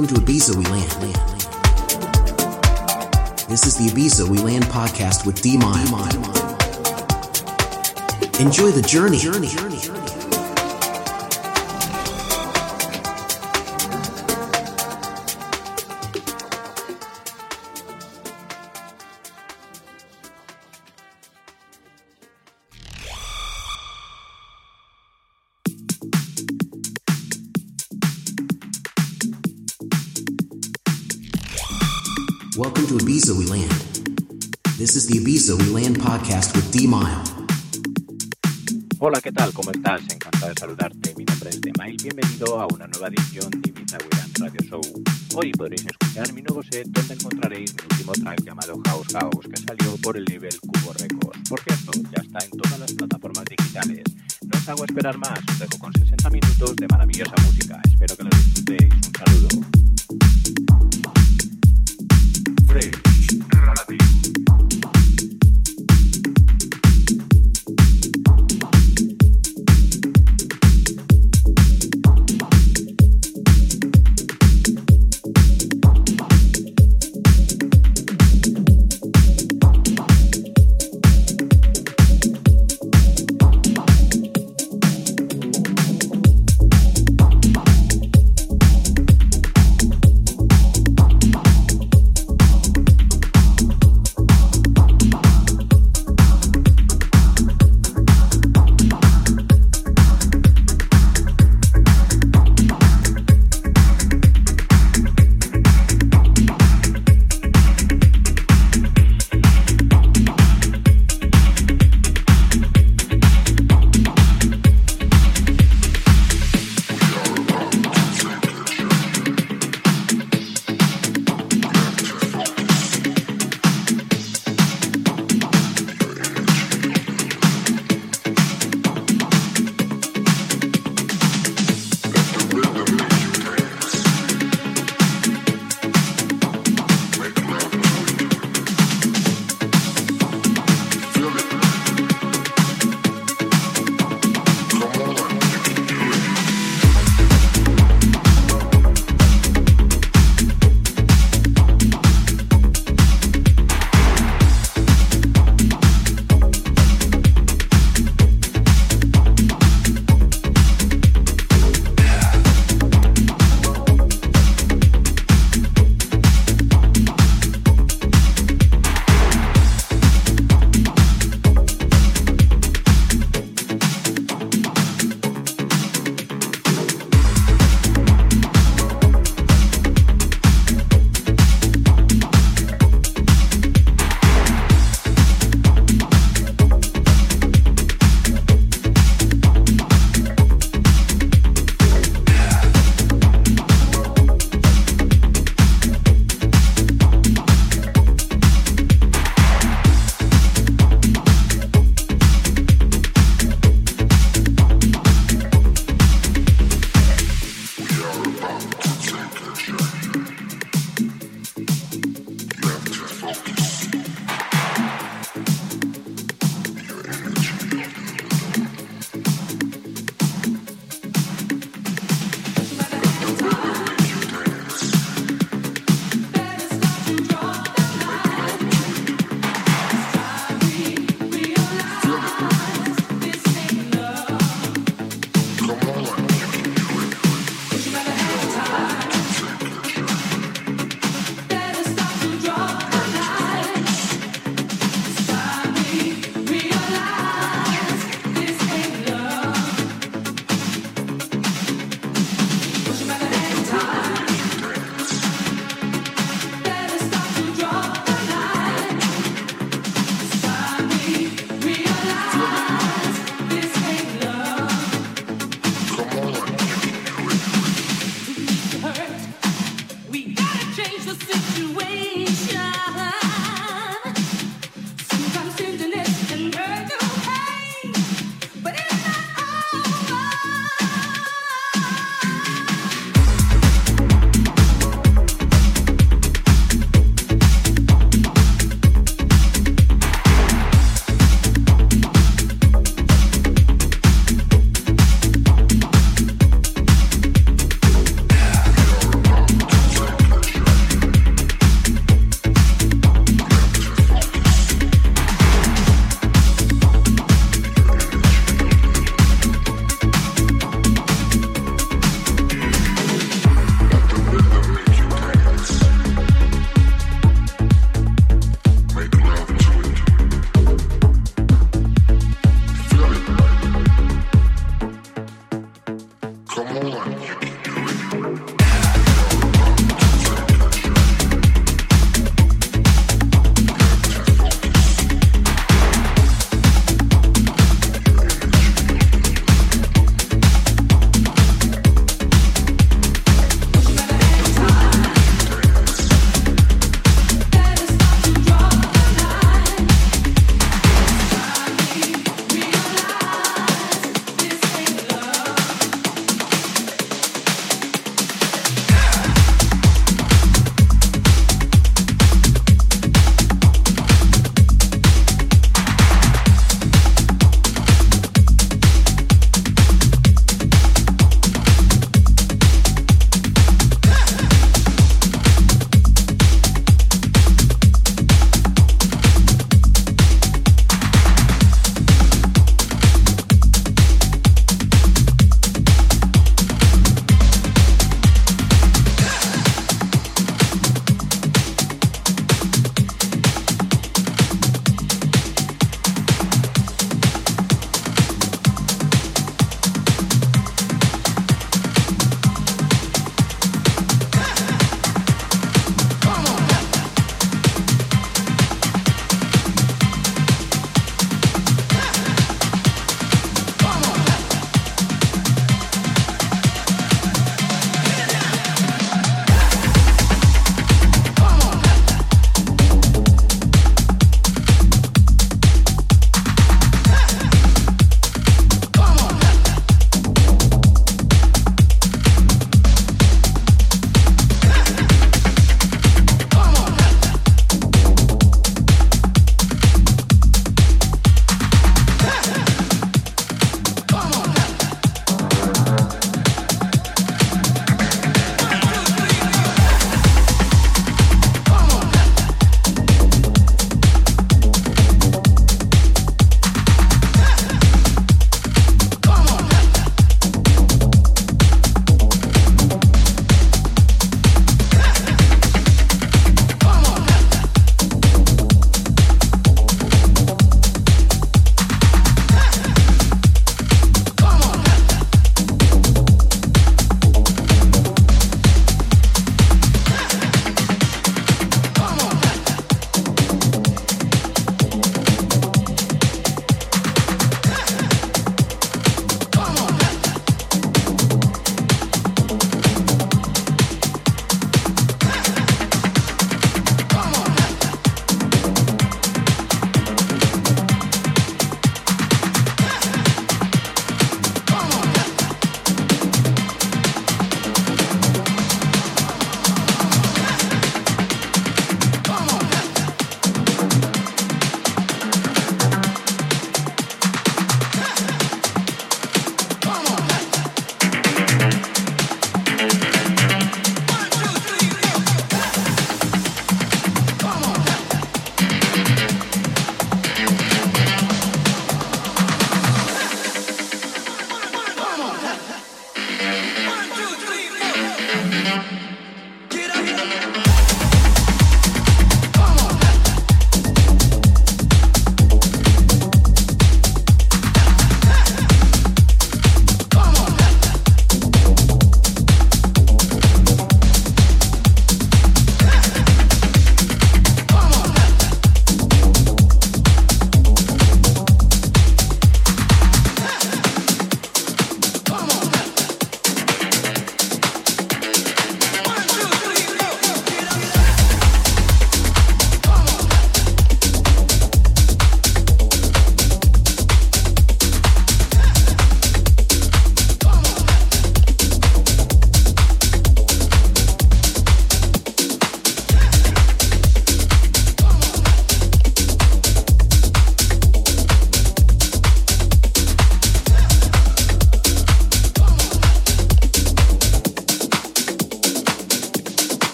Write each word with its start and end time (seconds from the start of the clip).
Welcome 0.00 0.16
to 0.16 0.22
Ibiza 0.32 0.56
We 0.56 0.64
Land. 0.64 0.90
This 3.50 3.66
is 3.66 3.76
the 3.76 3.88
Ibiza 3.90 4.26
We 4.26 4.38
Land 4.38 4.64
podcast 4.64 5.26
with 5.26 5.42
D 5.42 5.58
Mile. 5.58 5.76
Enjoy 8.40 8.70
the 8.70 8.80
journey. 8.80 9.18
Welcome 9.18 10.09
Hola, 38.98 39.20
¿qué 39.22 39.30
tal? 39.30 39.52
¿Cómo 39.52 39.70
estás? 39.70 40.02
Encantado 40.12 40.48
de 40.48 40.54
saludarte. 40.58 41.14
Mi 41.16 41.24
nombre 41.24 41.50
es 41.50 41.60
Demail. 41.60 41.96
Bienvenido 42.02 42.60
a 42.60 42.66
una 42.66 42.88
nueva 42.88 43.06
edición 43.06 43.48
de 43.48 43.70
Ibiza 43.70 43.96
Land 43.98 44.38
Radio 44.40 44.60
Show. 44.68 44.80
Hoy 45.36 45.52
podréis 45.52 45.86
escuchar 45.86 46.32
mi 46.32 46.42
nuevo 46.42 46.64
set 46.64 46.88
donde 46.88 47.14
encontraréis 47.14 47.72
mi 47.76 47.82
último 47.92 48.12
track 48.12 48.42
llamado 48.42 48.80
House 48.86 49.06
House 49.12 49.46
que 49.48 49.56
salió 49.56 49.96
por 50.02 50.16
el 50.16 50.24
nivel 50.24 50.58
Cubo 50.62 50.92
Records. 50.94 51.48
Por 51.48 51.60
cierto, 51.60 51.92
ya 52.10 52.22
está 52.22 52.44
en 52.44 52.50
todas 52.50 52.80
las 52.80 52.92
plataformas 52.92 53.44
digitales. 53.44 54.02
No 54.42 54.58
os 54.58 54.68
hago 54.68 54.84
esperar 54.84 55.16
más, 55.16 55.38
os 55.48 55.58
dejo 55.60 55.78
con 55.78 55.92
60 55.92 56.28
minutos 56.28 56.74
de 56.74 56.88
maravillosa 56.88 57.34
música. 57.46 57.80
Espero 57.88 58.16
que 58.16 58.24
lo 58.24 58.30
disfrutéis. 58.30 58.99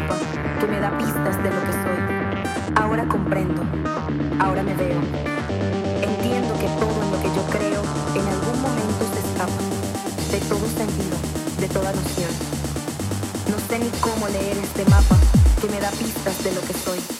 Mapa 0.00 0.16
que 0.60 0.66
me 0.66 0.78
da 0.78 0.90
pistas 0.98 1.42
de 1.42 1.50
lo 1.50 1.60
que 1.64 1.72
soy. 1.72 2.00
Ahora 2.74 3.06
comprendo, 3.08 3.62
ahora 4.38 4.62
me 4.62 4.74
veo. 4.74 5.00
Entiendo 6.02 6.52
que 6.60 6.68
todo 6.80 6.96
en 7.02 7.10
lo 7.12 7.18
que 7.22 7.30
yo 7.36 7.42
creo 7.56 7.82
en 8.14 8.26
algún 8.34 8.60
momento 8.60 9.02
se 9.14 9.20
escapa 9.26 9.62
de 10.32 10.40
todo 10.50 10.66
sentido, 10.80 11.16
de 11.60 11.68
toda 11.68 11.92
noción. 11.92 12.32
No 13.50 13.58
sé 13.68 13.78
ni 13.78 13.88
cómo 14.00 14.28
leer 14.28 14.58
este 14.58 14.84
mapa 14.90 15.16
que 15.60 15.68
me 15.68 15.80
da 15.80 15.90
pistas 15.90 16.44
de 16.44 16.52
lo 16.52 16.60
que 16.60 16.74
soy. 16.74 17.15